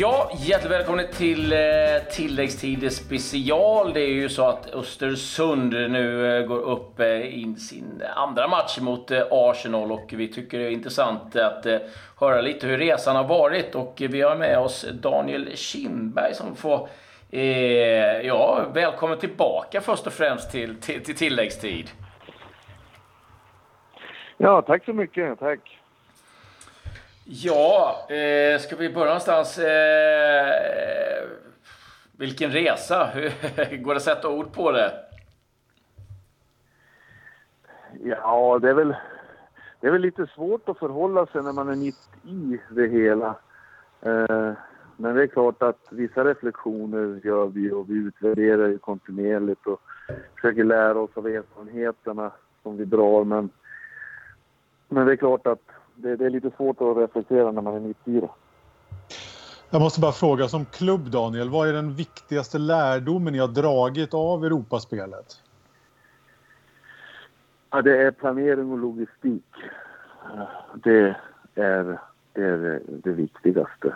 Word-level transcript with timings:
Ja, 0.00 0.30
hjärtligt 0.38 0.72
välkomna 0.72 1.02
till 1.02 1.52
eh, 1.52 1.58
tilläggstid 2.10 2.92
special. 2.92 3.92
Det 3.92 4.00
är 4.00 4.12
ju 4.12 4.28
så 4.28 4.46
att 4.46 4.74
Östersund 4.74 5.72
nu 5.72 6.38
eh, 6.38 6.46
går 6.46 6.58
upp 6.58 7.00
eh, 7.00 7.42
in 7.42 7.56
sin 7.56 8.02
andra 8.14 8.48
match 8.48 8.78
mot 8.80 9.10
eh, 9.10 9.22
Arsenal 9.30 9.92
och 9.92 10.14
vi 10.16 10.28
tycker 10.28 10.58
det 10.58 10.64
är 10.64 10.70
intressant 10.70 11.36
att 11.36 11.66
eh, 11.66 11.78
höra 12.20 12.40
lite 12.40 12.66
hur 12.66 12.78
resan 12.78 13.16
har 13.16 13.24
varit 13.24 13.74
och 13.74 13.94
vi 13.98 14.20
har 14.20 14.36
med 14.36 14.58
oss 14.58 14.86
Daniel 14.92 15.56
Kindberg 15.56 16.34
som 16.34 16.56
får 16.56 16.88
eh, 17.30 17.42
ja, 18.26 18.64
välkommen 18.74 19.18
tillbaka 19.18 19.80
först 19.80 20.06
och 20.06 20.12
främst 20.12 20.50
till, 20.50 20.80
till, 20.80 21.04
till 21.04 21.16
tilläggstid. 21.16 21.90
Ja, 24.36 24.62
tack 24.62 24.84
så 24.84 24.92
mycket. 24.92 25.38
Tack. 25.38 25.78
Ja, 27.30 28.06
eh, 28.08 28.60
ska 28.60 28.76
vi 28.76 28.88
börja 28.88 29.06
någonstans? 29.06 29.58
Eh, 29.58 31.28
vilken 32.12 32.50
resa! 32.50 33.10
Går 33.70 33.94
det 33.94 33.96
att 33.96 34.02
sätta 34.02 34.28
ord 34.28 34.52
på 34.52 34.72
det? 34.72 34.92
Ja, 38.04 38.58
det 38.62 38.70
är 38.70 38.74
väl, 38.74 38.96
det 39.80 39.86
är 39.86 39.90
väl 39.90 40.00
lite 40.00 40.26
svårt 40.26 40.68
att 40.68 40.78
förhålla 40.78 41.26
sig 41.26 41.42
när 41.42 41.52
man 41.52 41.68
är 41.68 41.76
mitt 41.76 42.08
i 42.24 42.60
det 42.70 42.86
hela. 42.86 43.34
Eh, 44.00 44.52
men 44.96 45.14
det 45.14 45.22
är 45.22 45.26
klart 45.26 45.62
att 45.62 45.86
vissa 45.90 46.24
reflektioner 46.24 47.20
gör 47.24 47.46
vi 47.46 47.70
och 47.70 47.90
vi 47.90 47.94
utvärderar 47.94 48.68
ju 48.68 48.78
kontinuerligt 48.78 49.66
och 49.66 49.80
försöker 50.34 50.64
lära 50.64 50.98
oss 50.98 51.10
av 51.14 51.26
erfarenheterna 51.26 52.30
som 52.62 52.76
vi 52.76 52.84
drar. 52.84 53.24
Men, 53.24 53.50
men 54.88 55.06
det 55.06 55.12
är 55.12 55.16
klart 55.16 55.46
att 55.46 55.62
det, 56.02 56.16
det, 56.16 56.26
är 56.26 56.30
lite 56.30 56.50
svårt 56.56 56.80
att 56.80 56.96
reflektera 56.96 57.52
när 57.52 57.62
man 57.62 57.74
är 57.74 57.80
mitt 57.80 58.08
i 58.08 58.20
det. 58.20 58.30
Jag 59.70 59.80
måste 59.80 60.00
bara 60.00 60.12
fråga 60.12 60.48
som 60.48 60.64
klubb 60.64 61.10
Daniel, 61.10 61.50
vad 61.50 61.68
är 61.68 61.72
den 61.72 61.94
viktigaste 61.94 62.58
lärdomen 62.58 63.32
ni 63.32 63.38
har 63.38 63.48
dragit 63.48 64.14
av 64.14 64.44
Europaspelet? 64.44 65.42
Ja, 67.70 67.82
det 67.82 68.02
är 68.02 68.10
planering 68.10 68.72
och 68.72 68.78
logistik. 68.78 69.44
Det 70.74 71.16
är 71.54 71.98
det, 72.32 72.42
är 72.42 72.80
det 72.88 73.10
viktigaste. 73.10 73.94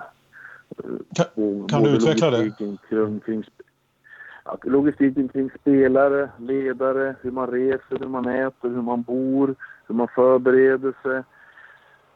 Kan, 1.15 1.69
kan 1.69 1.83
du 1.83 1.91
utveckla 1.91 2.31
det? 2.31 2.51
Kring, 2.59 2.79
kring, 3.21 3.45
logistiken 4.63 5.29
kring 5.29 5.51
spelare, 5.61 6.31
ledare, 6.39 7.17
hur 7.21 7.31
man 7.31 7.47
reser, 7.47 7.99
hur 7.99 8.09
man 8.09 8.29
äter, 8.29 8.69
hur 8.69 8.83
man 8.83 9.03
bor, 9.03 9.55
hur 9.87 9.95
man 9.95 10.09
förbereder 10.09 10.95
sig 11.03 11.23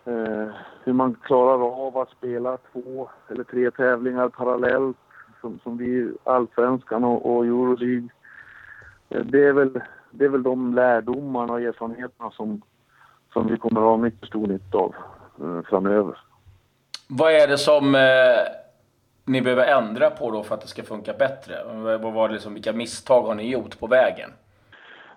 Eh, 0.07 0.49
hur 0.85 0.93
man 0.93 1.17
klarar 1.23 1.87
av 1.87 1.99
att 1.99 2.11
spela 2.11 2.59
två 2.73 3.09
eller 3.29 3.45
tre 3.45 3.71
tävlingar 3.71 4.29
parallellt 4.29 4.97
som, 5.41 5.61
som 5.63 5.77
vi 5.77 6.13
Allsvenskan 6.25 7.05
och, 7.05 7.37
och 7.37 7.45
Euroleague. 7.45 8.09
Eh, 9.09 9.21
det, 9.25 9.45
är 9.45 9.53
väl, 9.53 9.81
det 10.11 10.25
är 10.25 10.29
väl 10.29 10.43
de 10.43 10.75
lärdomarna 10.75 11.53
och 11.53 11.61
erfarenheterna 11.61 12.31
som, 12.31 12.63
som 13.33 13.47
vi 13.47 13.57
kommer 13.57 13.81
att 13.81 13.87
ha 13.87 13.97
mycket 13.97 14.29
stor 14.29 14.47
nytta 14.47 14.79
av 14.79 14.95
eh, 15.41 15.63
framöver. 15.63 16.19
Vad 17.09 17.33
är 17.33 17.49
det 17.49 17.59
som 17.59 17.95
eh, 17.95 18.01
ni 19.25 19.43
behöver 19.43 19.67
ändra 19.67 20.11
på 20.11 20.31
då 20.31 20.43
för 20.43 20.55
att 20.55 20.61
det 20.61 20.69
ska 20.69 20.83
funka 20.83 21.13
bättre? 21.13 21.55
Vad 21.99 22.13
var 22.13 22.29
det 22.29 22.35
liksom, 22.35 22.55
vilka 22.55 22.73
misstag 22.73 23.23
har 23.23 23.35
ni 23.35 23.51
gjort 23.51 23.81
på 23.81 23.87
vägen? 23.87 24.31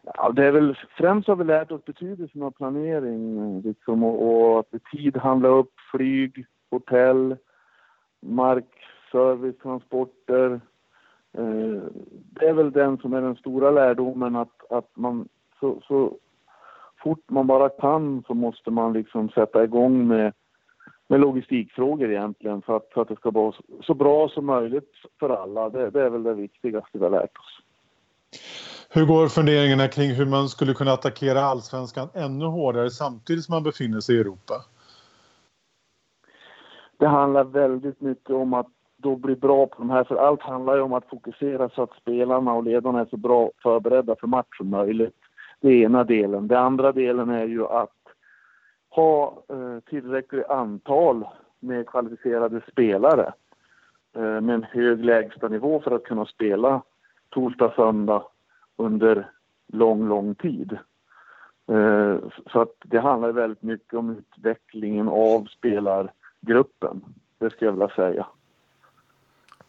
Ja, 0.04 0.32
det 0.32 0.46
är 0.46 0.52
väl 0.52 0.78
främst 0.98 1.28
har 1.28 1.36
vi 1.36 1.44
lärt 1.44 1.72
oss 1.72 1.86
betydelsen 1.86 2.44
av 2.44 2.52
planering 2.52 3.62
liksom, 3.62 4.04
och, 4.04 4.52
och 4.54 4.60
att 4.60 4.84
tid 4.92 5.18
handla 5.18 5.48
upp 5.48 5.74
flyg, 5.92 6.46
hotell, 6.72 7.36
mark, 8.20 8.66
service, 9.12 9.58
transporter. 9.58 10.62
Eh, 11.38 11.84
det 12.12 12.48
är 12.48 12.54
väl 12.54 12.72
den 12.72 12.98
som 12.98 13.14
är 13.14 13.22
den 13.22 13.36
stora 13.36 13.72
lärdomen 13.72 14.36
att, 14.36 14.72
att 14.72 14.92
man 14.94 15.28
så, 15.60 15.82
så 15.88 16.18
fort 17.04 17.30
man 17.30 17.48
bara 17.48 17.70
kan 17.70 18.24
så 18.28 18.34
måste 18.34 18.72
man 18.72 18.94
liksom 18.94 19.30
sätta 19.30 19.64
igång 19.64 20.08
med, 20.08 20.34
med 21.08 21.20
logistikfrågor 21.20 22.12
egentligen 22.12 22.62
för 22.62 22.78
att, 22.78 22.90
för 22.94 23.02
att 23.02 23.08
det 23.08 23.16
ska 23.16 23.32
vara 23.32 23.52
så, 23.52 23.64
så 23.82 23.94
bra 23.94 24.30
som 24.30 24.46
möjligt 24.46 24.94
för 25.20 25.30
alla. 25.30 25.70
Det, 25.70 25.90
det 25.90 26.02
är 26.02 26.10
väl 26.10 26.24
det 26.24 26.34
viktigaste 26.34 26.98
vi 26.98 27.04
har 27.04 27.12
lärt 27.12 27.38
oss. 27.38 27.62
Hur 28.92 29.06
går 29.06 29.28
funderingarna 29.28 29.88
kring 29.88 30.12
hur 30.12 30.26
man 30.26 30.50
skulle 30.50 30.74
kunna 30.74 30.92
attackera 30.92 31.42
allsvenskan 31.42 32.10
ännu 32.14 32.46
hårdare 32.46 32.90
samtidigt 32.90 33.44
som 33.44 33.54
man 33.56 33.64
befinner 33.64 34.00
sig 34.00 34.16
i 34.16 34.20
Europa? 34.20 34.54
Det 36.98 37.08
handlar 37.08 37.44
väldigt 37.44 38.02
mycket 38.02 38.30
om 38.30 38.54
att 38.54 38.68
då 38.98 39.16
bli 39.16 39.36
bra 39.36 39.68
på 39.68 39.76
de 39.78 39.90
här, 39.90 40.04
för 40.04 40.16
allt 40.16 40.42
handlar 40.42 40.76
ju 40.76 40.82
om 40.82 40.94
att 40.94 41.10
fokusera 41.10 41.70
så 41.70 41.84
att 41.84 41.94
spelarna 42.02 42.54
och 42.54 42.64
ledarna 42.64 43.00
är 43.00 43.06
så 43.06 43.18
bra 43.18 43.52
förberedda 43.64 44.16
för 44.20 44.28
match 44.28 44.58
som 44.58 44.70
möjligt. 44.70 45.16
Det 45.62 45.68
är 45.68 45.86
ena 45.86 46.04
delen. 46.04 46.48
Den 46.48 46.58
andra 46.58 46.92
delen 46.92 47.30
är 47.30 47.46
ju 47.46 47.66
att 47.66 48.00
ha 48.90 49.44
eh, 49.50 49.80
tillräckligt 49.90 50.50
antal 50.50 51.28
med 51.60 51.88
kvalificerade 51.88 52.62
spelare 52.72 53.34
eh, 54.16 54.42
med 54.42 54.56
en 54.56 54.64
hög 54.64 55.06
lägstanivå 55.06 55.82
för 55.82 55.92
att 55.92 56.04
kunna 56.04 56.26
spela 56.26 56.82
torsdag, 57.30 57.74
söndag 57.76 58.24
under 58.80 59.32
lång, 59.68 60.08
lång 60.08 60.36
tid. 60.36 60.78
Eh, 61.68 62.18
så 62.52 62.62
att 62.62 62.76
det 62.84 63.00
handlar 63.00 63.32
väldigt 63.32 63.64
mycket 63.64 63.94
om 63.94 64.18
utvecklingen 64.18 65.10
av 65.10 65.46
spelargruppen. 65.46 67.06
Det 67.38 67.50
skulle 67.50 67.68
jag 67.68 67.72
vilja 67.72 67.96
säga. 67.96 68.28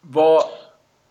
Vad, 0.01 0.41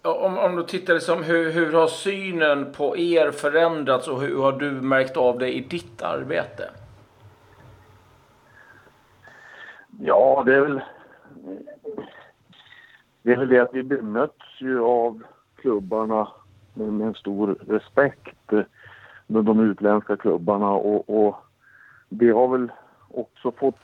om, 0.02 0.38
om 0.38 0.56
du 0.56 0.62
tittar 0.62 0.94
liksom, 0.94 1.22
hur, 1.22 1.50
hur 1.50 1.72
har 1.72 1.86
synen 1.86 2.72
på 2.72 2.96
er 2.96 3.30
förändrats 3.30 4.08
och 4.08 4.20
hur 4.20 4.42
har 4.42 4.52
du 4.52 4.70
märkt 4.70 5.16
av 5.16 5.38
det 5.38 5.56
i 5.56 5.60
ditt 5.60 6.02
arbete? 6.02 6.70
Ja, 10.00 10.42
det 10.46 10.54
är 10.54 10.60
väl... 10.60 10.80
Det 13.22 13.32
är 13.32 13.36
väl 13.36 13.48
det 13.48 13.58
att 13.58 13.74
vi 13.74 13.82
bemöts 13.82 14.60
ju 14.60 14.80
av 14.80 15.22
klubbarna 15.56 16.28
med, 16.74 16.92
med 16.92 17.06
en 17.06 17.14
stor 17.14 17.56
respekt 17.68 18.52
eh, 18.52 18.62
med 19.26 19.44
de 19.44 19.60
utländska 19.60 20.16
klubbarna 20.16 20.70
och, 20.70 21.26
och 21.26 21.36
det 22.08 22.30
har 22.30 22.48
väl 22.48 22.72
också 23.08 23.52
fått 23.52 23.80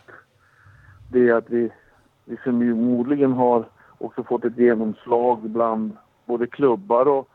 det 1.12 1.30
att 1.30 1.50
vi, 1.50 1.72
vi 2.24 2.36
förmodligen 2.36 3.32
har 3.32 3.64
också 3.98 4.24
fått 4.24 4.44
ett 4.44 4.58
genomslag 4.58 5.40
bland 5.40 5.96
både 6.24 6.46
klubbar 6.46 7.08
och, 7.08 7.28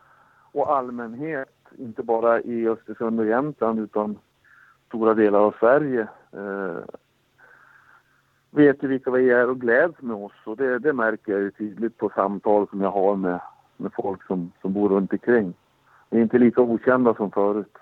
och 0.52 0.76
allmänhet, 0.76 1.54
inte 1.78 2.02
bara 2.02 2.40
i 2.40 2.68
Östersund 2.68 3.20
och 3.20 3.26
Jämtland 3.26 3.80
utan 3.80 4.18
stora 4.88 5.14
delar 5.14 5.38
av 5.38 5.54
Sverige. 5.60 6.08
Eh, 6.32 6.76
vet 8.50 8.82
ju 8.82 8.88
vilka 8.88 9.10
vi 9.10 9.30
är 9.30 9.48
och 9.48 9.60
gläds 9.60 10.02
med 10.02 10.16
oss 10.16 10.32
och 10.44 10.56
det, 10.56 10.78
det 10.78 10.92
märker 10.92 11.32
jag 11.32 11.40
ju 11.40 11.50
tydligt 11.50 11.98
på 11.98 12.10
samtal 12.14 12.68
som 12.68 12.80
jag 12.80 12.90
har 12.90 13.16
med 13.16 13.40
med 13.82 13.92
folk 13.94 14.26
som, 14.26 14.52
som 14.60 14.72
bor 14.72 14.88
runt 14.88 15.12
omkring. 15.12 15.54
Vi 16.10 16.18
är 16.18 16.22
inte 16.22 16.38
lika 16.38 16.60
okända 16.60 17.14
som 17.14 17.30
förut. 17.30 17.72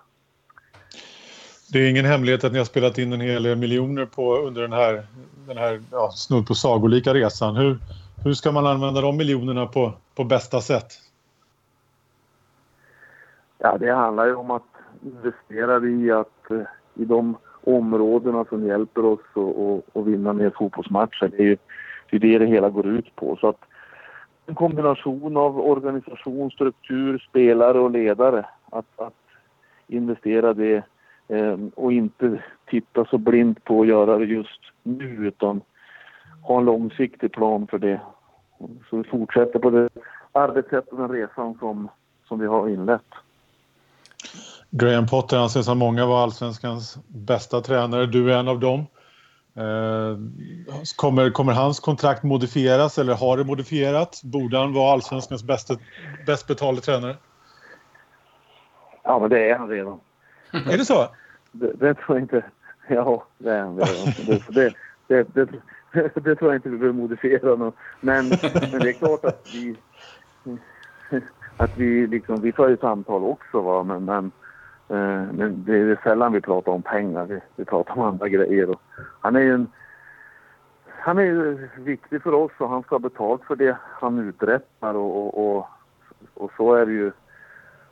Det 1.72 1.78
är 1.78 1.90
ingen 1.90 2.04
hemlighet 2.04 2.44
att 2.44 2.52
ni 2.52 2.58
har 2.58 2.64
spelat 2.64 2.98
in 2.98 3.12
en 3.12 3.20
hel 3.20 3.42
del 3.42 3.58
miljoner 3.58 4.06
på, 4.06 4.36
under 4.36 4.62
den 4.62 4.72
här, 4.72 5.06
den 5.46 5.56
här 5.56 5.80
ja, 5.90 6.10
snudd 6.10 6.46
på 6.46 6.54
sagolika 6.54 7.14
resan. 7.14 7.56
Hur, 7.56 7.78
hur 8.24 8.34
ska 8.34 8.52
man 8.52 8.66
använda 8.66 9.00
de 9.00 9.16
miljonerna 9.16 9.66
på, 9.66 9.92
på 10.14 10.24
bästa 10.24 10.60
sätt? 10.60 10.86
Ja, 13.58 13.78
det 13.78 13.92
handlar 13.92 14.26
ju 14.26 14.34
om 14.34 14.50
att 14.50 14.62
investera 15.02 15.88
i, 15.88 16.10
att, 16.10 16.50
eh, 16.50 16.62
i 16.94 17.04
de 17.04 17.36
områdena 17.64 18.44
som 18.44 18.66
hjälper 18.66 19.04
oss 19.04 19.20
att 19.94 20.06
vinna 20.06 20.32
mer 20.32 20.52
fotbollsmatcher. 20.58 21.30
Det 21.36 21.42
är 21.42 21.46
ju 21.46 21.56
det, 22.10 22.16
är 22.16 22.38
det 22.38 22.38
det 22.38 22.46
hela 22.46 22.70
går 22.70 22.86
ut 22.86 23.16
på. 23.16 23.36
Så 23.40 23.48
att 23.48 23.60
en 24.50 24.54
kombination 24.54 25.36
av 25.36 25.60
organisation, 25.60 26.50
struktur, 26.50 27.26
spelare 27.30 27.78
och 27.78 27.90
ledare. 27.90 28.46
Att, 28.70 29.00
att 29.00 29.14
investera 29.88 30.54
det 30.54 30.82
eh, 31.28 31.58
och 31.74 31.92
inte 31.92 32.42
titta 32.70 33.04
så 33.04 33.18
blint 33.18 33.64
på 33.64 33.80
att 33.80 33.88
göra 33.88 34.18
det 34.18 34.24
just 34.24 34.60
nu 34.82 35.04
utan 35.04 35.60
ha 36.42 36.58
en 36.58 36.64
långsiktig 36.64 37.32
plan 37.32 37.66
för 37.66 37.78
det. 37.78 38.00
Så 38.90 38.96
vi 38.96 39.04
fortsätter 39.04 39.58
på 39.58 39.70
det 39.70 39.88
arbetssättet 40.32 40.92
och 40.92 40.98
den 40.98 41.08
resan 41.08 41.58
som, 41.58 41.88
som 42.28 42.38
vi 42.38 42.46
har 42.46 42.68
inlett. 42.68 43.10
Graham 44.70 45.06
Potter 45.06 45.36
anses 45.36 45.68
av 45.68 45.76
många 45.76 46.06
vara 46.06 46.22
allsvenskans 46.22 46.98
bästa 47.08 47.60
tränare. 47.60 48.06
Du 48.06 48.32
är 48.32 48.38
en 48.38 48.48
av 48.48 48.60
dem. 48.60 48.86
Eh, 49.60 50.18
kommer, 50.96 51.30
kommer 51.30 51.52
hans 51.52 51.80
kontrakt 51.80 52.22
modifieras 52.22 52.98
eller 52.98 53.14
har 53.14 53.36
det 53.36 53.44
modifierats? 53.44 54.22
Borde 54.22 54.58
han 54.58 54.72
vara 54.72 54.92
allsvenskans 54.92 55.44
bästa, 55.44 55.74
bäst 56.26 56.46
betalde 56.46 56.80
tränare? 56.80 57.16
Ja, 59.02 59.18
men 59.18 59.30
det 59.30 59.50
är 59.50 59.58
han 59.58 59.68
redan. 59.68 60.00
Är 60.52 60.78
det 60.78 60.84
så? 60.84 61.08
Det, 61.52 61.72
det 61.72 61.94
tror 61.94 62.16
jag 62.16 62.24
inte. 62.24 62.44
Ja, 62.88 63.26
det 63.38 63.50
är 63.50 63.62
han 63.62 63.76
redan. 63.78 64.42
Det, 64.48 64.74
det, 65.08 65.34
det, 65.34 65.48
det, 66.14 66.36
tror 66.36 66.50
jag 66.50 66.58
inte 66.58 66.68
vi 66.68 66.78
behöver 66.78 66.98
modifiera. 66.98 67.56
Men, 67.56 67.72
men 68.00 68.28
det 68.80 68.88
är 68.88 68.92
klart 68.92 69.24
att 69.24 69.46
vi, 69.54 69.76
att 71.56 71.70
vi, 71.76 72.06
liksom, 72.06 72.40
vi 72.40 72.52
för 72.52 72.68
ju 72.68 72.76
samtal 72.76 73.24
också. 73.24 73.60
Va? 73.60 73.82
Men, 73.82 74.04
men, 74.04 74.32
men 75.32 75.64
det 75.66 75.76
är 75.76 76.00
sällan 76.02 76.32
vi 76.32 76.40
pratar 76.40 76.72
om 76.72 76.82
pengar. 76.82 77.24
Vi, 77.24 77.40
vi 77.56 77.64
pratar 77.64 77.92
om 77.92 78.00
andra 78.00 78.28
grejer. 78.28 78.70
Och 78.70 78.80
han 79.20 79.36
är 79.36 79.40
ju 79.40 79.54
en, 79.54 79.66
han 80.86 81.18
är 81.18 81.70
viktig 81.80 82.22
för 82.22 82.34
oss 82.34 82.52
och 82.58 82.68
han 82.68 82.82
ska 82.82 82.94
ha 82.94 83.00
betalt 83.00 83.42
för 83.44 83.56
det 83.56 83.76
han 83.82 84.18
uträttar 84.18 84.94
och, 84.94 85.16
och, 85.16 85.56
och, 85.56 85.66
och 86.34 86.50
så 86.56 86.74
är 86.74 86.86
det 86.86 86.92
ju. 86.92 87.12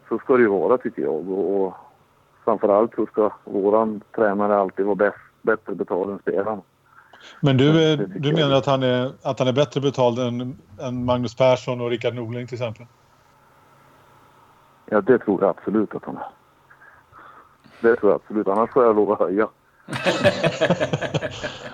Så 0.09 0.19
ska 0.19 0.37
det 0.37 0.43
ju 0.43 0.49
vara 0.49 0.79
tycker 0.79 1.03
jag. 1.03 1.31
Och, 1.31 1.67
och 1.67 1.75
framförallt 2.45 2.95
så 2.95 3.07
ska 3.07 3.31
våran 3.45 4.01
tränare 4.15 4.57
alltid 4.57 4.87
vara 4.87 4.97
bäst, 4.97 5.17
bättre 5.43 5.75
betald 5.75 6.11
än 6.11 6.19
spelarna. 6.19 6.63
Men 7.41 7.57
du, 7.57 7.97
du 7.97 8.33
menar 8.33 8.57
att 8.57 8.67
han, 8.67 8.83
är, 8.83 9.13
att 9.23 9.39
han 9.39 9.49
är 9.49 9.53
bättre 9.53 9.81
betald 9.81 10.19
än, 10.19 10.59
än 10.81 11.05
Magnus 11.05 11.37
Persson 11.37 11.81
och 11.81 11.91
Rickard 11.91 12.15
Norling 12.15 12.47
till 12.47 12.55
exempel? 12.55 12.87
Ja, 14.87 15.01
det 15.01 15.19
tror 15.19 15.41
jag 15.41 15.51
absolut 15.51 15.95
att 15.95 16.05
han 16.05 16.17
är. 16.17 16.38
Det 17.81 17.97
tror 17.97 18.13
jag 18.13 18.21
absolut. 18.23 18.49
Annars 18.49 18.71
får 18.71 18.85
jag 18.85 18.97
lov 18.97 19.13
att 19.13 19.19
höja. 19.19 19.49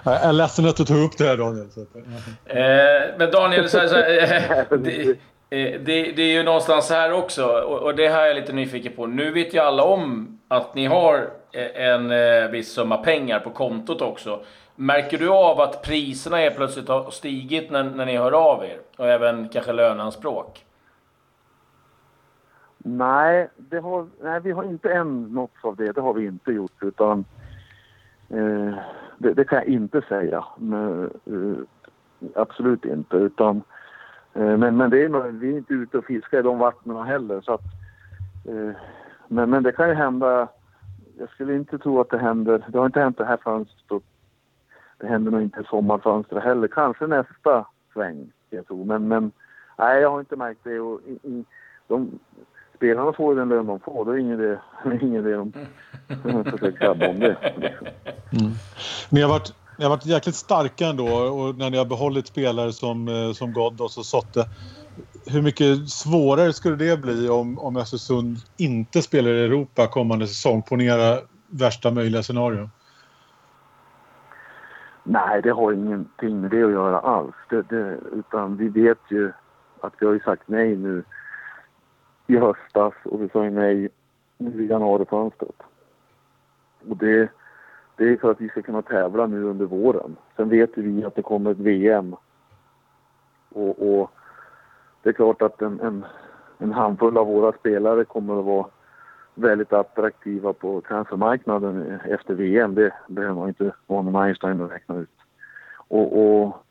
jag 0.05 0.25
är 0.25 0.33
ledsen 0.33 0.67
att 0.67 0.77
du 0.77 0.85
tog 0.85 1.05
upp 1.05 1.19
det 1.19 1.25
här 1.25 1.37
Daniel. 1.37 1.67
eh, 2.45 3.19
men 3.19 3.31
Daniel, 3.31 3.69
så 3.69 3.79
här, 3.79 3.89
så 3.89 3.95
här, 3.95 4.67
eh, 4.73 4.79
det, 4.79 5.11
eh, 5.51 5.81
det, 5.81 6.13
det, 6.13 6.23
är 6.23 6.33
ju 6.33 6.43
någonstans 6.43 6.91
här 6.91 7.13
också, 7.13 7.47
och, 7.47 7.79
och 7.79 7.95
det 7.95 8.09
här 8.09 8.23
är 8.23 8.27
jag 8.27 8.37
lite 8.37 8.53
nyfiken 8.53 8.93
på. 8.97 9.07
Nu 9.07 9.31
vet 9.31 9.55
ju 9.55 9.59
alla 9.59 9.83
om 9.83 10.39
att 10.49 10.75
ni 10.75 10.87
har 10.87 11.31
eh, 11.53 11.87
en 11.87 12.11
eh, 12.11 12.49
viss 12.51 12.73
summa 12.73 12.97
pengar 12.97 13.41
på 13.41 13.51
kontot 13.51 14.01
också. 14.01 14.41
Märker 14.77 15.19
du 15.19 15.29
av 15.29 15.61
att 15.61 15.83
priserna 15.83 16.41
är 16.41 16.51
plötsligt 16.51 16.89
har 16.89 17.11
stigit 17.11 17.71
när, 17.71 17.83
när 17.85 18.07
ni 18.07 18.17
hör 18.17 18.33
av 18.33 18.65
er? 18.65 18.79
Och 18.97 19.09
även 19.09 19.49
kanske 19.49 19.73
löneanspråk? 19.73 20.65
Nej, 22.87 23.49
det 23.57 23.81
har, 23.81 24.07
nej, 24.23 24.41
vi 24.41 24.51
har 24.53 24.65
inte 24.65 24.93
än 24.93 25.23
nåtts 25.23 25.65
av 25.65 25.77
det. 25.77 25.93
Det 25.93 26.01
har 26.01 26.15
vi 26.15 26.27
inte 26.27 26.53
gjort. 26.53 26.83
Utan, 26.83 27.25
eh, 28.29 28.75
det, 29.19 29.35
det, 29.35 29.45
kan 29.45 29.59
jag 29.59 29.67
inte 29.67 30.03
säga. 30.09 30.45
Men, 30.59 31.05
eh, 31.05 31.59
absolut 32.35 32.85
inte. 32.85 33.17
Utan, 33.17 33.63
eh, 34.35 34.57
men 34.57 34.77
men 34.77 34.91
det 34.91 35.03
är, 35.03 35.31
vi 35.31 35.53
är 35.53 35.59
inte 35.59 35.75
ute 35.75 35.99
och 35.99 36.05
fiskar 36.05 36.39
i 36.39 36.43
de 36.43 36.59
vattnen 36.59 37.07
heller. 37.07 37.41
Så 37.41 37.53
att, 37.53 37.65
eh, 38.49 38.77
men, 39.29 39.51
men 39.51 39.63
det 39.63 39.73
kan 39.73 39.89
ju 39.89 39.95
hända. 39.95 40.49
Jag 41.19 41.29
skulle 41.29 41.55
inte 41.55 41.79
tro 41.79 42.01
att 42.01 42.11
det 42.11 42.19
händer. 42.19 42.65
Det 42.69 42.79
har 42.79 42.87
inte 42.87 43.01
hänt 43.01 43.19
det 43.19 43.25
här 43.25 43.39
fönstret. 43.45 44.03
Det 44.99 45.07
händer 45.07 45.31
nog 45.31 45.43
inte 45.43 45.61
i 45.61 45.65
sommarfönstret 45.65 46.45
heller. 46.45 46.69
Kanske 46.69 47.07
nästa 47.07 47.67
sväng, 47.93 48.33
jag 48.51 48.67
tror. 48.67 48.85
Men, 48.85 49.09
men 49.09 49.33
nej, 49.79 50.01
jag 50.01 50.11
har 50.11 50.21
inte 50.21 50.37
märkt 50.37 50.61
det. 50.65 50.81
Och, 50.81 51.01
i, 51.07 51.13
i, 51.23 51.45
de, 51.87 52.19
spelarna 52.85 53.13
får 53.13 53.35
den 53.35 53.49
lön 53.49 53.67
de 53.67 53.81
får. 53.81 54.05
Det 54.05 54.11
är 54.11 54.17
ingen 54.17 54.41
idé, 54.41 54.59
ingen 55.07 55.27
idé 55.27 55.35
de 56.23 56.45
försöker 56.45 56.79
krabba 56.79 57.09
om 57.09 57.21
det. 57.21 57.37
Mm. 58.33 58.53
Ni 59.11 59.23
har 59.23 59.29
varit 59.29 59.55
ni 59.79 59.85
har 59.85 59.91
varit 59.91 60.07
jäkligt 60.07 60.35
starka 60.35 60.87
ändå 60.87 61.07
och 61.07 61.59
när 61.59 61.71
ni 61.71 61.79
har 61.79 61.85
behållit 61.85 62.27
spelare 62.27 62.73
som, 62.73 63.09
eh, 63.09 63.33
som 63.33 63.53
Ghoddos 63.53 63.99
och 63.99 64.07
Sotte. 64.07 64.45
Hur 65.27 65.43
mycket 65.43 65.89
svårare 65.89 66.53
skulle 66.53 66.77
det 66.77 67.01
bli 67.01 67.29
om, 67.29 67.59
om 67.59 67.77
Östersund 67.77 68.37
inte 68.57 69.03
spelar 69.03 69.31
i 69.31 69.45
Europa 69.45 69.87
kommande 69.87 70.27
säsong? 70.27 70.63
Ponera 70.63 71.19
värsta 71.47 71.91
möjliga 71.91 72.23
scenario. 72.23 72.71
Nej, 75.05 75.43
det 75.43 75.51
har 75.51 75.73
ingenting 75.73 76.41
med 76.41 76.51
det 76.51 76.65
att 76.65 76.73
göra 76.73 77.01
alls. 77.01 77.35
Det, 77.51 77.63
det, 77.63 77.99
utan 78.13 78.57
vi 78.57 78.69
vet 78.69 79.01
ju 79.09 79.33
att 79.81 79.93
vi 80.01 80.07
har 80.07 80.13
ju 80.13 80.21
sagt 80.21 80.43
nej 80.47 80.77
nu 80.77 81.05
i 82.27 82.37
höstas 82.37 82.95
och 83.05 83.23
vi 83.23 83.29
sa 83.29 83.43
nej 83.43 83.89
nu 84.39 84.65
i 84.65 84.67
januarifönstret. 84.67 85.63
Och 86.89 86.97
det, 86.97 87.29
det 87.97 88.05
är 88.05 88.17
för 88.17 88.31
att 88.31 88.41
vi 88.41 88.49
ska 88.49 88.63
kunna 88.63 88.83
tävla 88.83 89.27
nu 89.27 89.45
under 89.45 89.67
våren. 89.67 90.17
Sen 90.37 90.49
vet 90.49 90.71
vi 90.75 91.05
att 91.05 91.15
det 91.15 91.23
kommer 91.23 91.51
ett 91.51 91.59
VM. 91.59 92.17
Och, 93.49 94.01
och 94.01 94.11
det 95.03 95.09
är 95.09 95.13
klart 95.13 95.43
att 95.43 95.63
en, 95.63 95.81
en, 95.81 96.07
en, 96.59 96.73
handfull 96.73 97.19
av 97.19 97.27
våra 97.27 97.53
spelare 97.53 98.05
kommer 98.05 98.39
att 98.39 98.45
vara 98.45 98.67
väldigt 99.35 99.73
attraktiva 99.73 100.53
på 100.53 100.81
transfermarknaden 100.81 102.01
efter 102.05 102.35
VM. 102.35 102.75
Det 102.75 102.93
behöver 103.09 103.35
man 103.35 103.49
inte 103.49 103.73
vara 103.87 104.03
någon 104.03 104.23
Einstein 104.23 104.61
att 104.61 104.71
räkna 104.71 104.97
ut. 104.97 105.11
Och, 105.89 106.43
och, 106.43 106.64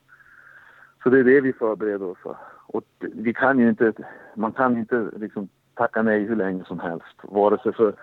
så 1.04 1.10
det 1.10 1.20
är 1.20 1.24
det 1.24 1.42
vi 1.42 1.54
förbereder 1.54 2.06
oss 2.06 2.18
för. 2.24 2.36
Och 2.68 2.84
vi 3.00 3.34
kan 3.34 3.60
ju 3.60 3.70
inte, 3.70 3.94
man 4.36 4.52
kan 4.52 4.78
inte 4.78 5.10
liksom 5.16 5.50
tacka 5.74 6.02
nej 6.02 6.24
hur 6.24 6.36
länge 6.36 6.64
som 6.66 6.80
helst. 6.80 7.16
Vare 7.22 7.58
sig 7.64 7.74
för, 7.74 7.94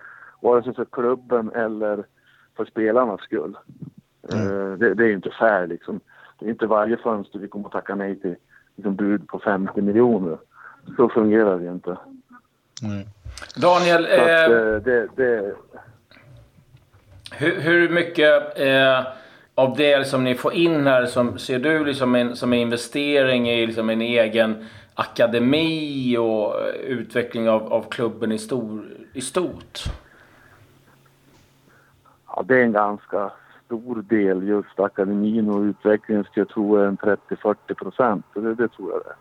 vare 0.41 0.63
sig 0.63 0.75
för 0.75 0.85
klubben 0.85 1.51
eller 1.55 2.05
för 2.57 2.65
spelarnas 2.65 3.21
skull. 3.21 3.57
Mm. 4.33 4.79
Det, 4.79 4.95
det, 4.95 5.05
är 5.05 5.13
inte 5.13 5.31
fair 5.31 5.67
liksom. 5.67 6.01
Det 6.39 6.47
är 6.47 6.51
inte 6.51 6.67
varje 6.67 6.97
fönster 6.97 7.39
vi 7.39 7.49
kommer 7.49 7.67
att 7.67 7.73
tacka 7.73 7.95
nej 7.95 8.21
till 8.21 8.37
liksom 8.77 8.97
bud 8.97 9.29
på 9.29 9.39
50 9.39 9.83
miljoner. 9.83 10.39
Så 10.97 11.09
fungerar 11.09 11.59
det 11.59 11.71
inte. 11.71 11.97
Mm. 12.83 13.07
Daniel, 13.57 14.05
att, 14.05 14.11
eh, 14.11 14.45
eh, 14.45 14.77
det, 14.77 15.09
det... 15.17 15.55
Hur, 17.33 17.61
hur, 17.61 17.89
mycket 17.89 18.59
eh, 18.61 19.07
av 19.61 19.77
det 19.77 20.09
som 20.09 20.25
ni 20.25 20.35
får 20.35 20.53
in 20.53 20.87
här 20.87 21.07
som 21.07 21.39
ser 21.39 21.59
du 21.59 21.85
liksom 21.85 22.15
en, 22.15 22.37
som 22.37 22.53
en 22.53 22.59
investering 22.59 23.51
i 23.51 23.67
liksom 23.67 23.91
en 23.91 24.01
egen 24.01 24.67
akademi 24.95 26.17
och 26.17 26.55
utveckling 26.85 27.49
av, 27.49 27.73
av 27.73 27.83
klubben 27.91 28.33
i, 28.33 28.39
stor, 28.39 28.85
i 29.13 29.21
stort? 29.21 29.79
Ja, 32.27 32.45
det 32.49 32.55
är 32.55 32.63
en 32.63 32.73
ganska 32.73 33.31
stor 33.67 34.03
del 34.03 34.49
just 34.49 34.81
akademin 34.81 35.51
och 35.51 35.61
utvecklingen 35.61 36.25
skulle 36.25 36.47
jag 36.47 36.49
tro 36.49 36.77
är 36.77 36.85
en 36.85 36.99
30-40 36.99 37.75
procent. 37.75 38.27
Det, 38.35 38.55
det 38.55 38.69
tror 38.69 38.91
jag 38.91 39.03
det. 39.05 39.15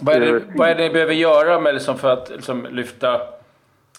Vad 0.00 0.14
är 0.14 0.20
det, 0.20 0.42
vad 0.54 0.68
är 0.68 0.74
det 0.74 0.82
ni 0.82 0.90
behöver 0.90 1.14
göra 1.14 1.60
med 1.60 1.74
liksom 1.74 1.98
för 1.98 2.12
att 2.12 2.30
liksom 2.30 2.66
lyfta 2.70 3.14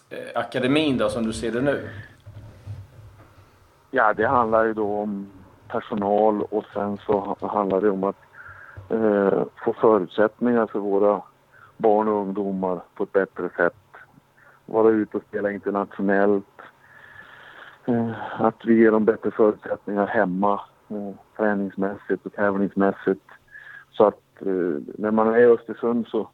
eh, 0.10 0.18
akademin 0.36 0.98
då, 0.98 1.10
som 1.10 1.25
du 1.25 1.34
ser 1.34 1.51
det 1.51 1.62
nu? 1.62 1.90
Ja, 3.95 4.14
det 4.14 4.28
handlar 4.28 4.66
ju 4.66 4.73
då 4.73 4.97
om 4.97 5.28
personal 5.68 6.42
och 6.42 6.66
sen 6.73 6.97
så 6.97 7.38
handlar 7.42 7.81
det 7.81 7.90
om 7.90 8.04
att 8.04 8.21
eh, 8.90 9.44
få 9.66 9.73
förutsättningar 9.73 10.68
för 10.68 10.80
våra 10.80 11.21
barn 11.78 12.07
och 12.07 12.21
ungdomar 12.21 12.80
på 12.95 13.04
ett 13.04 13.12
bättre 13.12 13.50
sätt. 13.57 13.76
Vara 14.66 14.90
ute 14.90 15.18
och 15.18 15.23
spela 15.23 15.52
internationellt. 15.52 16.62
Eh, 17.85 18.42
att 18.42 18.66
vi 18.66 18.80
ger 18.80 18.92
dem 18.92 19.06
bättre 19.06 19.31
förutsättningar 19.31 20.07
hemma 20.07 20.62
eh, 20.90 21.16
träningsmässigt 21.38 22.26
och 22.26 22.33
tävlingsmässigt. 22.33 23.28
Så 23.92 24.07
att 24.07 24.42
eh, 24.42 24.81
när 24.97 25.12
man 25.12 25.28
är 25.28 25.38
i 25.38 25.45
Östersund 25.45 26.07
så, 26.07 26.30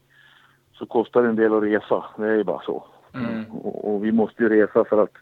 så 0.73 0.85
kostar 0.85 1.23
det 1.23 1.29
en 1.29 1.35
del 1.35 1.53
att 1.53 1.63
resa. 1.63 2.05
Det 2.17 2.27
är 2.27 2.35
ju 2.35 2.43
bara 2.43 2.61
så. 2.61 2.83
Mm. 3.13 3.45
Och, 3.51 3.93
och, 3.93 4.05
vi 4.05 4.11
måste 4.11 4.43
ju 4.43 4.49
resa 4.49 4.85
för 4.85 5.03
att, 5.03 5.13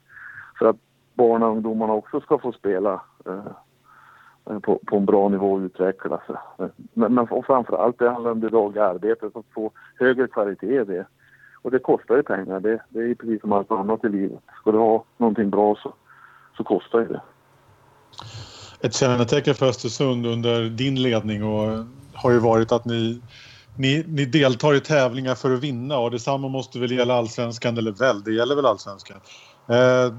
för 0.60 0.70
att 0.70 0.87
barn 1.18 1.44
och 1.44 1.50
ungdomarna 1.50 1.94
också 1.94 2.22
ska 2.22 2.38
få 2.38 2.52
spela 2.52 3.02
eh, 3.26 4.60
på, 4.60 4.80
på, 4.86 4.98
en 4.98 5.06
bra 5.06 5.30
nivå 5.30 5.54
och 5.54 5.60
utvecklas. 5.60 6.22
Men, 6.94 7.14
men 7.14 7.20
och 7.20 7.46
framförallt 7.46 8.00
det 8.00 8.10
handlar 8.10 8.32
om 8.32 8.40
det 8.40 8.50
dagliga 8.50 8.86
arbetet, 8.86 9.36
att 9.36 9.46
få 9.54 9.72
högre 10.00 10.28
kvalitet 10.28 10.82
i 10.82 10.84
det. 10.84 11.06
Och 11.62 11.72
det 11.72 11.80
kostar 11.80 12.16
ju 12.16 12.24
pengar. 12.24 12.60
Det, 12.60 12.82
det 12.90 13.00
är 13.00 13.16
precis 13.16 13.42
som 13.42 13.52
allt 13.52 13.72
annat 13.72 14.04
i 14.04 14.10
livet. 14.10 14.40
Ska 14.62 14.72
du 14.72 14.78
ha 14.78 15.04
någonting 15.18 15.50
bra 15.50 15.76
så, 15.76 15.94
så 16.58 16.64
kostar 16.64 17.00
det. 17.00 17.22
Ett 18.82 18.94
kännetecken 18.94 19.56
för 19.56 19.66
Östersund 19.66 20.26
under 20.26 20.70
din 20.70 21.02
ledning 21.02 21.44
och 21.44 21.64
eh, 21.64 21.86
har 22.14 22.32
ju 22.32 22.40
varit 22.40 22.72
att 22.72 22.86
ni, 22.86 23.22
ni, 23.78 24.06
ni 24.08 24.26
deltar 24.26 24.74
i 24.74 24.80
tävlingar 24.80 25.36
för 25.36 25.54
att 25.54 25.60
vinna 25.60 25.98
och 25.98 26.12
detsamma 26.12 26.48
måste 26.48 26.80
väl 26.80 26.92
gälla 26.92 27.14
allsvenskan, 27.14 27.78
eller 27.78 27.92
väl, 27.92 28.24
det 28.24 28.32
gäller 28.32 28.56
väl 28.56 28.66
allsvenskan. 28.66 29.18
Eh, 29.70 30.14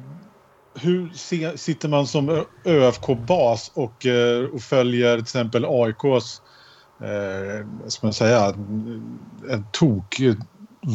hur 0.81 1.09
se, 1.09 1.59
sitter 1.59 1.89
man 1.89 2.07
som 2.07 2.45
ÖFK-bas 2.65 3.73
och, 3.75 4.07
eh, 4.07 4.45
och 4.45 4.61
följer 4.61 5.15
till 5.15 5.23
exempel 5.23 5.65
AIKs 5.65 6.43
eh, 7.01 7.67
ska 7.87 8.07
man 8.07 8.13
säga, 8.13 8.47
en 9.51 9.65
tok 9.73 10.21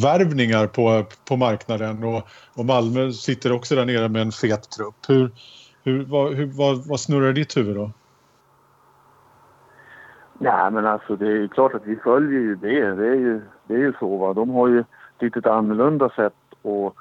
värvningar 0.02 0.66
på, 0.66 1.04
på 1.28 1.36
marknaden 1.36 2.04
och, 2.04 2.22
och 2.54 2.64
Malmö 2.64 3.12
sitter 3.12 3.52
också 3.52 3.74
där 3.74 3.86
nere 3.86 4.08
med 4.08 4.22
en 4.22 4.32
fet 4.32 4.70
trupp. 4.70 4.94
Hur, 5.08 5.30
hur, 5.84 6.04
vad, 6.04 6.34
hur, 6.34 6.46
vad, 6.46 6.86
vad 6.86 7.00
snurrar 7.00 7.32
ditt 7.32 7.56
huvud 7.56 7.76
då? 7.76 7.90
Nej, 10.38 10.70
men 10.70 10.86
alltså 10.86 11.16
det 11.16 11.26
är 11.26 11.48
klart 11.48 11.74
att 11.74 11.86
vi 11.86 11.96
följer 11.96 12.40
ju 12.40 12.54
det. 12.54 12.94
Det 12.94 13.08
är 13.08 13.14
ju, 13.14 13.42
det 13.66 13.74
är 13.74 13.78
ju 13.78 13.92
så. 13.98 14.16
Va? 14.16 14.32
De 14.32 14.50
har 14.50 14.68
ju 14.68 14.80
ett 14.80 15.34
lite 15.34 15.52
annorlunda 15.52 16.08
sätt 16.08 16.34
att, 16.62 16.94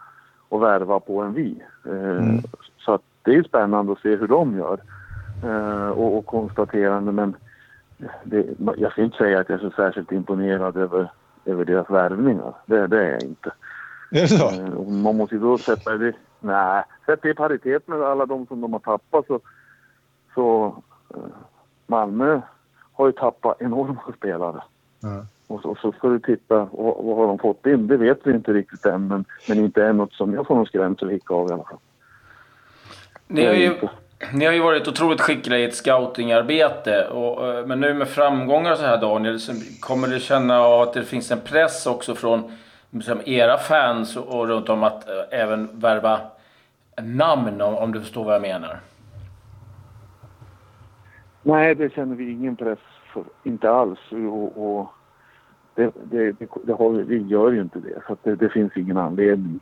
att 0.50 0.62
värva 0.62 1.00
på 1.00 1.22
än 1.22 1.34
vi. 1.34 1.64
Eh, 1.86 1.92
mm. 1.92 2.44
Det 3.24 3.36
är 3.36 3.44
spännande 3.44 3.92
att 3.92 4.00
se 4.00 4.16
hur 4.16 4.28
de 4.28 4.58
gör. 4.58 4.80
eh, 5.44 5.90
och, 5.90 6.18
och 6.18 6.26
konstaterande. 6.26 7.12
Men 7.12 7.36
det, 8.24 8.46
jag 8.78 8.92
ska 8.92 9.04
inte 9.04 9.18
säga 9.18 9.40
att 9.40 9.50
jag 9.50 9.60
är 9.60 9.70
så 9.70 9.76
särskilt 9.76 10.12
imponerad 10.12 10.78
över, 10.78 11.12
över 11.46 11.66
deras 11.66 11.90
värvningar. 11.90 12.54
Det, 12.66 12.88
det 12.88 13.06
är 13.06 13.12
jag 13.12 13.24
inte. 13.24 13.52
Är 14.12 14.22
det 14.22 14.28
så? 14.28 14.50
Eh, 14.50 14.88
man 14.88 15.18
måste 15.18 15.36
ju 15.36 15.42
då 15.42 15.58
sätta 15.58 15.98
det, 15.98 16.14
nej, 16.40 16.84
sätta 17.06 17.30
i 17.30 17.34
paritet 17.34 17.88
med 17.88 18.02
alla 18.02 18.26
de 18.26 18.46
som 18.48 18.62
de 18.62 18.74
har 18.74 18.80
tappat 18.80 19.28
så, 19.28 19.40
så 20.36 20.76
eh, 21.10 21.20
Malmö 21.88 22.42
har 22.94 23.06
ju 23.06 23.12
tappat 23.12 23.62
enorma 23.62 24.02
spelare. 24.18 24.64
Ja. 25.02 25.26
Och 25.48 25.62
så, 25.62 25.70
och 25.70 25.78
så 25.78 25.92
ska 25.92 26.08
du 26.08 26.20
titta, 26.20 26.68
vad, 26.72 27.06
vad 27.06 27.18
har 27.18 27.28
de 27.28 27.40
fått 27.40 27.66
in? 27.66 27.88
Det 27.88 27.98
vet 27.98 28.20
vi 28.24 28.34
inte 28.34 28.54
riktigt 28.54 28.86
än, 28.86 29.08
men, 29.08 29.26
men 29.50 29.58
inte 29.58 29.84
är 29.84 29.94
något 29.94 30.14
som 30.14 30.34
jag 30.34 30.48
får 30.48 30.56
någon 30.56 30.66
skrämselhicka 30.66 31.34
av 31.34 31.50
i 31.50 31.54
alla 31.54 31.64
fall. 31.64 31.78
Ni 33.34 33.46
har, 33.46 33.54
ju, 33.54 33.74
ni 34.34 34.46
har 34.46 34.54
ju 34.54 34.60
varit 34.62 34.88
otroligt 34.88 35.22
skickliga 35.22 35.60
i 35.60 35.64
ett 35.64 35.76
scoutingarbete. 35.76 37.08
Och, 37.08 37.48
eh, 37.48 37.66
men 37.66 37.80
nu 37.80 37.94
med 37.94 38.08
framgångar 38.08 38.76
så 38.76 38.86
här 38.86 39.02
Daniel, 39.02 39.40
så 39.40 39.54
kommer 39.80 40.08
du 40.08 40.20
känna 40.20 40.58
att 40.66 40.94
det 40.94 41.04
finns 41.04 41.32
en 41.32 41.40
press 41.40 41.86
också 41.88 42.16
från 42.16 42.52
liksom, 42.90 43.22
era 43.26 43.58
fans 43.58 44.18
och, 44.18 44.40
och 44.40 44.48
runt 44.48 44.70
om 44.70 44.84
att 44.84 45.10
eh, 45.10 45.40
även 45.42 45.80
värva 45.80 46.20
namn 47.02 47.62
om, 47.62 47.76
om 47.76 47.92
du 47.92 48.00
förstår 48.00 48.24
vad 48.24 48.36
jag 48.36 48.42
menar? 48.42 48.80
Nej, 51.42 51.76
det 51.76 51.94
känner 51.94 52.16
vi 52.16 52.32
ingen 52.32 52.56
press 52.56 52.80
för. 53.14 53.24
Inte 53.44 53.70
alls. 53.72 54.00
Och, 54.12 54.78
och 54.80 54.88
det, 55.76 55.92
det, 56.04 56.32
det, 56.32 56.48
det 56.64 56.74
har, 56.74 56.90
vi- 56.90 57.18
gör 57.28 57.52
ju 57.52 57.62
inte 57.62 57.80
det. 57.80 58.02
Så 58.08 58.18
det, 58.24 58.36
det 58.36 58.50
finns 58.50 58.78
ingen 58.78 58.98
anledning. 58.98 59.60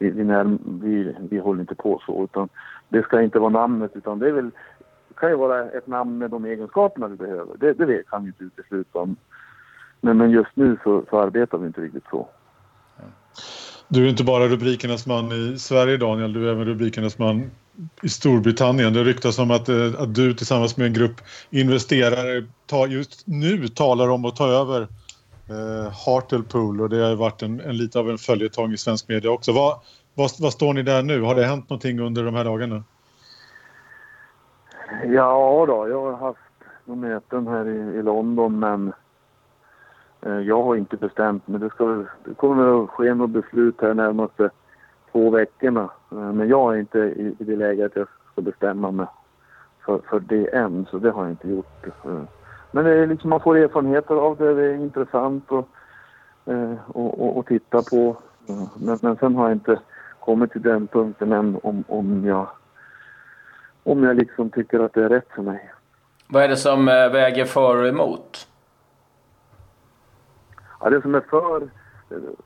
Vi, 0.00 0.10
vi, 0.10 0.24
när, 0.24 0.58
vi, 0.82 1.14
vi 1.30 1.38
håller 1.38 1.60
inte 1.60 1.74
på 1.74 2.02
så. 2.06 2.24
Utan 2.24 2.48
det 2.88 3.02
ska 3.02 3.22
inte 3.22 3.38
vara 3.38 3.50
namnet 3.50 3.90
utan 3.94 4.18
det 4.18 4.28
är 4.28 4.32
väl, 4.32 4.50
det 5.08 5.14
kan 5.14 5.30
ju 5.30 5.36
vara 5.36 5.70
ett 5.70 5.86
namn 5.86 6.18
med 6.18 6.30
de 6.30 6.44
egenskaperna 6.44 7.08
vi 7.08 7.16
behöver. 7.16 7.56
Det, 7.58 7.72
det 7.72 8.02
kan 8.06 8.22
vi 8.22 8.28
inte 8.28 8.44
utesluta. 8.44 9.14
Men, 10.00 10.16
men 10.18 10.30
just 10.30 10.50
nu 10.54 10.78
så, 10.84 11.04
så 11.10 11.20
arbetar 11.20 11.58
vi 11.58 11.66
inte 11.66 11.80
riktigt 11.80 12.04
så. 12.10 12.28
Du 13.88 14.04
är 14.04 14.08
inte 14.08 14.24
bara 14.24 14.48
rubrikernas 14.48 15.06
man 15.06 15.32
i 15.32 15.58
Sverige, 15.58 15.96
Daniel. 15.96 16.32
Du 16.32 16.48
är 16.48 16.52
även 16.52 16.64
rubrikernas 16.64 17.18
man 17.18 17.50
i 18.02 18.08
Storbritannien. 18.08 18.92
Det 18.92 19.04
ryktas 19.04 19.38
om 19.38 19.50
att, 19.50 19.68
eh, 19.68 19.94
att 19.98 20.14
du 20.14 20.34
tillsammans 20.34 20.76
med 20.76 20.86
en 20.86 20.92
grupp 20.92 21.20
investerare 21.50 22.46
tar, 22.66 22.86
just 22.86 23.26
nu 23.26 23.68
talar 23.68 24.08
om 24.08 24.24
att 24.24 24.36
ta 24.36 24.48
över 24.48 24.88
eh, 25.50 25.92
Hartlepool 26.06 26.80
och 26.80 26.88
det 26.88 27.02
har 27.02 27.10
ju 27.10 27.16
varit 27.16 27.42
en, 27.42 27.60
en 27.60 27.76
lite 27.76 27.98
av 27.98 28.10
en 28.10 28.18
följetong 28.18 28.72
i 28.72 28.78
svensk 28.78 29.08
media 29.08 29.30
också. 29.30 29.52
Vad, 29.52 29.80
vad, 30.14 30.30
vad 30.40 30.52
står 30.52 30.74
ni 30.74 30.82
där 30.82 31.02
nu? 31.02 31.20
Har 31.20 31.34
det 31.34 31.44
hänt 31.44 31.70
någonting 31.70 32.00
under 32.00 32.24
de 32.24 32.34
här 32.34 32.44
dagarna? 32.44 32.82
Ja 35.06 35.64
då, 35.68 35.88
jag 35.88 36.00
har 36.00 36.26
haft 36.26 36.38
möten 36.84 37.46
här 37.46 37.68
i, 37.68 37.98
i 37.98 38.02
London 38.02 38.58
men 38.58 38.92
eh, 40.22 40.38
jag 40.38 40.62
har 40.62 40.76
inte 40.76 40.96
bestämt 40.96 41.48
mig. 41.48 41.60
Det, 41.60 41.70
ska, 41.70 42.04
det 42.24 42.34
kommer 42.36 42.84
att 42.84 42.90
ske 42.90 43.14
något 43.14 43.30
beslut 43.30 43.80
här 43.80 43.94
närmaste 43.94 44.50
två 45.12 45.30
veckorna. 45.30 45.90
Eh, 46.12 46.32
men 46.32 46.48
jag 46.48 46.74
är 46.74 46.80
inte 46.80 46.98
i, 46.98 47.36
i 47.38 47.44
det 47.44 47.56
läget 47.56 47.86
att 47.86 47.96
jag 47.96 48.08
ska 48.32 48.42
bestämma 48.42 48.90
mig 48.90 49.06
för, 49.84 49.98
för 50.10 50.20
det 50.20 50.56
än, 50.56 50.86
så 50.90 50.98
det 50.98 51.10
har 51.10 51.22
jag 51.22 51.32
inte 51.32 51.48
gjort. 51.48 51.86
Eh, 52.04 52.22
men 52.70 52.84
det 52.84 52.90
är 52.90 53.06
liksom, 53.06 53.30
man 53.30 53.40
får 53.40 53.56
erfarenheter 53.56 54.14
av 54.14 54.36
det, 54.36 54.54
det 54.54 54.64
är 54.64 54.74
intressant 54.74 55.52
att 55.52 55.64
eh, 56.44 56.74
och, 56.86 57.20
och, 57.20 57.38
och 57.38 57.46
titta 57.46 57.82
på. 57.82 58.16
Men, 58.74 58.98
men 59.02 59.16
sen 59.16 59.34
har 59.34 59.48
jag 59.48 59.56
inte 59.56 59.80
kommit 60.20 60.52
till 60.52 60.62
den 60.62 60.86
punkten 60.86 61.32
än 61.32 61.58
om, 61.62 61.84
om 61.88 62.24
jag 62.24 62.48
om 63.82 64.04
jag 64.04 64.16
liksom 64.16 64.50
tycker 64.50 64.80
att 64.80 64.92
det 64.92 65.04
är 65.04 65.08
rätt 65.08 65.28
för 65.34 65.42
mig. 65.42 65.70
Vad 66.28 66.42
är 66.42 66.48
det 66.48 66.56
som 66.56 66.88
eh, 66.88 67.12
väger 67.12 67.44
för 67.44 67.76
och 67.76 67.88
emot? 67.88 68.48
Ja, 70.80 70.90
det 70.90 71.02
som 71.02 71.14
är 71.14 71.20
för, 71.20 71.68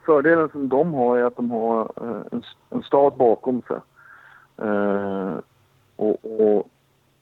fördelen 0.07 0.49
som 0.49 0.69
de 0.69 0.95
har 0.95 1.19
är 1.19 1.25
att 1.25 1.37
de 1.37 1.51
har 1.51 1.81
eh, 1.81 2.23
en, 2.33 2.43
en 2.71 2.83
stad 2.83 3.13
bakom 3.17 3.63
sig. 3.63 3.77
Eh, 4.57 5.35
och, 5.97 6.19
och 6.25 6.69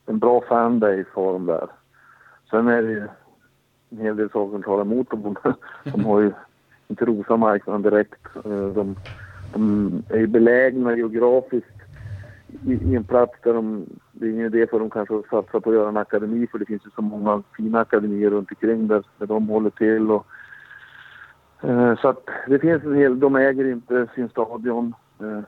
en 0.06 0.18
bra 0.18 0.40
fanbase 0.48 1.06
har 1.14 1.32
de 1.32 1.46
där. 1.46 1.68
Sen 2.52 2.68
är 2.68 2.82
det 2.82 2.90
ju 2.90 3.08
en 3.90 3.98
hel 3.98 4.16
del 4.16 4.30
saker 4.30 4.52
som 4.52 4.62
talar 4.62 4.82
emot 4.82 5.10
dem. 5.10 5.36
De 5.84 6.04
har 6.04 6.20
ju 6.20 6.32
inte 6.88 7.04
rosat 7.04 7.38
marknaden 7.38 7.82
direkt. 7.82 8.26
Eh, 8.44 8.66
de, 8.66 8.96
de 9.52 10.02
är 10.08 10.18
ju 10.18 10.26
belägna 10.26 10.96
geografiskt 10.96 11.82
i, 12.66 12.72
i 12.72 12.96
en 12.96 13.04
plats 13.04 13.32
där 13.42 13.54
de, 13.54 13.86
det 14.12 14.26
är 14.26 14.30
ingen 14.30 14.46
idé 14.46 14.66
för 14.66 14.78
dem 14.78 14.90
kanske 14.90 15.18
att 15.18 15.28
satsa 15.28 15.60
på 15.60 15.70
att 15.70 15.76
göra 15.76 15.88
en 15.88 15.96
akademi 15.96 16.46
för 16.46 16.58
det 16.58 16.64
finns 16.66 16.86
ju 16.86 16.90
så 16.90 17.02
många 17.02 17.42
fina 17.56 17.80
akademier 17.80 18.30
runt 18.30 18.50
omkring 18.50 18.88
där, 18.88 19.04
där 19.18 19.26
de 19.26 19.48
håller 19.48 19.70
till. 19.70 20.10
Och, 20.10 20.26
Eh, 21.62 21.96
Så 21.96 22.08
att 22.08 22.28
det 22.46 22.58
finns 22.58 22.84
en 22.84 22.94
hel, 22.94 23.20
de 23.20 23.36
äger 23.36 23.72
inte 23.72 24.08
sin 24.14 24.28
stadion 24.28 24.94
eh, 25.20 25.40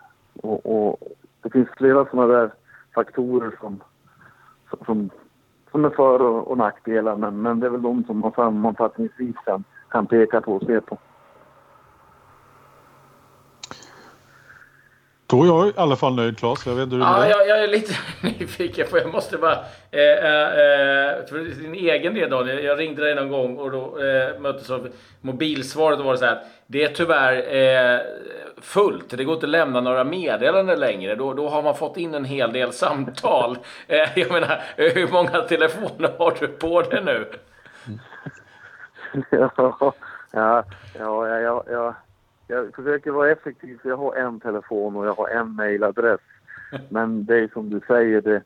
och, 0.43 0.89
och 0.89 0.99
det 1.43 1.51
finns 1.51 1.69
flera 1.77 2.05
sådana 2.05 2.27
där 2.27 2.51
faktorer 2.95 3.53
som, 3.61 3.83
som, 4.71 4.79
som 4.87 5.11
som 5.75 5.85
är 5.85 5.91
för 5.91 6.23
och, 6.23 6.51
och 6.51 6.59
nackdelar 6.59 7.17
men, 7.17 7.43
men 7.43 7.61
det 7.61 7.67
är 7.67 7.71
väl 7.71 7.83
de 7.83 8.05
som 8.05 8.19
man 8.19 8.33
sammanfattningsvis 8.33 9.37
kan, 9.45 9.65
kan 9.89 10.07
peka 10.07 10.41
på 10.41 10.53
och 10.53 10.63
se 10.63 10.81
på. 10.81 10.99
Då 15.35 15.43
är 15.43 15.47
jag 15.47 15.69
i 15.69 15.73
alla 15.77 15.97
fall 15.97 16.15
nöjd, 16.15 16.39
Claes. 16.39 16.67
Jag 16.67 16.75
vet 16.75 16.83
inte 16.83 16.97
hur 16.97 17.03
det 17.03 17.09
är 17.09 17.29
Ja, 17.29 17.29
jag, 17.29 17.49
jag 17.49 17.65
är 17.65 17.69
lite 17.69 17.95
nyfiken 18.21 18.87
för 18.87 18.99
jag 18.99 19.13
måste 19.13 19.39
bara... 19.39 19.53
Eh, 19.91 20.01
eh, 20.01 21.27
för 21.29 21.61
din 21.63 21.75
egen 21.75 22.15
del 22.15 22.31
Daniel, 22.31 22.65
jag 22.65 22.79
ringde 22.79 23.03
dig 23.03 23.15
någon 23.15 23.31
gång 23.31 23.57
och 23.57 23.71
då 23.71 23.99
eh, 24.05 24.41
möttes 24.41 24.71
av 24.71 24.89
mobilsvaret 25.21 25.99
och 25.99 26.05
var 26.05 26.13
det 26.13 26.19
så 26.19 26.25
här 26.25 26.33
att 26.33 26.47
det 26.67 26.85
är 26.85 26.89
tyvärr 26.89 27.55
eh, 27.55 28.01
fullt. 28.61 29.11
Det 29.11 29.25
går 29.25 29.35
inte 29.35 29.47
att 29.47 29.51
lämna 29.51 29.81
några 29.81 30.05
meddelanden 30.05 30.81
längre. 30.81 31.15
Då, 31.15 31.35
då 31.35 31.49
har 31.49 31.63
man 31.63 31.75
fått 31.75 31.97
in 31.97 32.15
en 32.15 32.25
hel 32.25 32.53
del 32.53 32.73
samtal. 32.73 33.59
Eh, 33.89 34.19
jag 34.19 34.33
menar, 34.33 34.63
hur 34.77 35.13
många 35.13 35.31
telefoner 35.31 36.13
har 36.19 36.37
du 36.41 36.49
på 36.49 36.83
dig 36.83 37.05
nu? 37.05 37.27
ja, 39.31 39.51
ja, 40.33 40.65
ja, 40.99 41.29
ja, 41.39 41.65
ja, 41.71 41.95
jag 42.47 42.75
försöker 42.75 43.11
vara 43.11 43.31
effektiv 43.31 43.79
så 43.83 43.89
jag 43.89 43.97
har 43.97 44.15
en 44.15 44.41
telefon 44.41 44.97
och 44.97 45.07
jag 45.07 45.15
har 45.15 45.29
en 45.29 45.55
mailadress. 45.55 46.21
Men 46.89 47.25
det 47.25 47.39
är 47.39 47.49
som 47.49 47.71
du 47.71 47.81
säger, 47.87 48.21
det, 48.21 48.43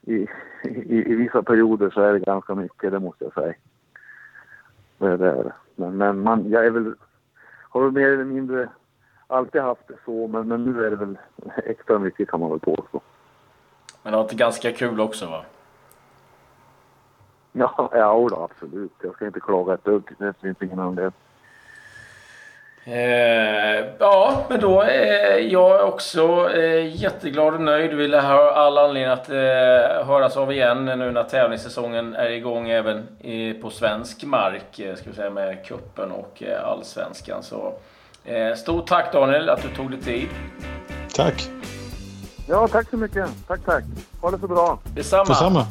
i, 0.00 0.26
i, 0.62 1.12
i 1.12 1.14
vissa 1.14 1.42
perioder 1.42 1.90
så 1.90 2.00
är 2.00 2.12
det 2.12 2.18
ganska 2.18 2.54
mycket, 2.54 2.92
det 2.92 3.00
måste 3.00 3.24
jag 3.24 3.34
säga. 3.34 3.54
Det 4.98 5.06
är 5.06 5.16
det. 5.16 5.52
Men, 5.74 5.96
men 5.96 6.22
man, 6.22 6.50
jag 6.50 6.66
är 6.66 6.70
väl, 6.70 6.94
har 7.68 7.82
väl 7.82 7.92
mer 7.92 8.08
eller 8.08 8.24
mindre 8.24 8.68
alltid 9.26 9.62
haft 9.62 9.88
det 9.88 9.94
så, 10.04 10.26
men, 10.26 10.48
men 10.48 10.64
nu 10.64 10.86
är 10.86 10.90
det 10.90 10.96
väl 10.96 11.18
extra 11.64 11.98
mycket 11.98 12.28
kan 12.28 12.40
man 12.40 12.50
väl 12.50 12.60
påstå. 12.60 13.00
Men 14.02 14.12
det 14.12 14.16
var 14.16 14.22
inte 14.22 14.34
ganska 14.34 14.72
kul 14.72 15.00
också 15.00 15.26
va? 15.26 15.44
Ja, 17.52 17.90
ja 17.92 18.28
då, 18.30 18.48
absolut. 18.50 18.92
Jag 19.02 19.14
ska 19.14 19.26
inte 19.26 19.40
klaga 19.40 19.74
ett 19.74 19.84
dugg. 19.84 20.14
Det 20.18 20.34
finns 20.40 20.62
ingen 20.62 20.78
anledning. 20.78 21.12
Eh, 22.84 23.84
ja, 23.98 24.44
men 24.48 24.60
då 24.60 24.80
är 24.82 25.38
jag 25.38 25.88
också 25.88 26.50
eh, 26.54 26.96
jätteglad 27.02 27.54
och 27.54 27.60
nöjd. 27.60 27.94
Vi 27.94 28.16
har 28.16 28.46
all 28.52 28.78
anledning 28.78 29.12
att 29.12 29.28
eh, 29.30 30.06
höras 30.06 30.36
av 30.36 30.52
igen 30.52 30.84
nu 30.84 31.10
när 31.10 31.22
tävlingssäsongen 31.22 32.14
är 32.14 32.30
igång 32.30 32.68
även 32.70 33.08
i, 33.20 33.52
på 33.54 33.70
svensk 33.70 34.24
mark. 34.24 34.78
eh, 34.78 34.94
Ska 34.94 35.10
vi 35.10 35.16
säga 35.16 35.30
med 35.30 35.64
kuppen 35.66 36.10
och 36.10 36.42
eh, 36.42 36.68
allsvenskan. 36.68 37.42
Så, 37.42 37.72
eh, 38.24 38.54
stort 38.54 38.86
tack 38.86 39.12
Daniel 39.12 39.48
att 39.48 39.62
du 39.62 39.68
tog 39.68 39.90
dig 39.90 40.00
tid. 40.00 40.28
Tack. 41.16 41.48
Ja, 42.48 42.68
tack 42.68 42.90
så 42.90 42.96
mycket. 42.96 43.28
Tack, 43.48 43.60
tack. 43.64 43.84
Ha 44.20 44.30
det 44.30 44.38
så 44.38 44.48
bra. 44.48 44.78
Detsamma. 44.94 45.24
Detsamma. 45.24 45.66